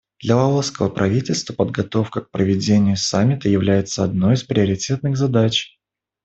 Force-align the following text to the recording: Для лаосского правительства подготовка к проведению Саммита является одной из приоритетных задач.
Для 0.19 0.35
лаосского 0.35 0.89
правительства 0.89 1.53
подготовка 1.53 2.21
к 2.21 2.31
проведению 2.31 2.97
Саммита 2.97 3.47
является 3.49 4.03
одной 4.03 4.33
из 4.33 4.43
приоритетных 4.43 5.15
задач. 5.15 5.77